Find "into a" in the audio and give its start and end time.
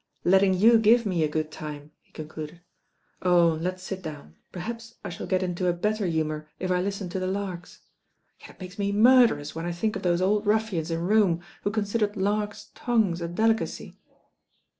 5.43-5.73